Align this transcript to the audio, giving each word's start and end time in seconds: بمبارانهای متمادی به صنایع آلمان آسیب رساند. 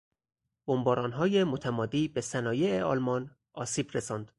بمبارانهای 0.67 1.43
متمادی 1.43 2.07
به 2.07 2.21
صنایع 2.21 2.81
آلمان 2.83 3.35
آسیب 3.53 3.91
رساند. 3.93 4.29